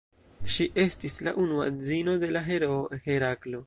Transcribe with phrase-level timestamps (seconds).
[0.53, 3.59] Ŝi estis la unua edzino de la heroo Heraklo.